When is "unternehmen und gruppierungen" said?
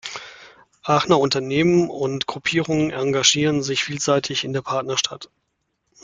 1.19-2.89